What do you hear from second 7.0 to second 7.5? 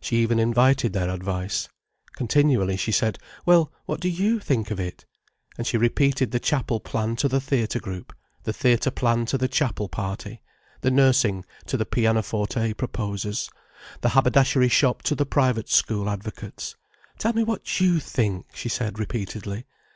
to the